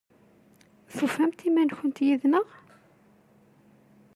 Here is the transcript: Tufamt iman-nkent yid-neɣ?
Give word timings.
Tufamt 0.95 1.41
iman-nkent 1.47 2.03
yid-neɣ? 2.05 2.47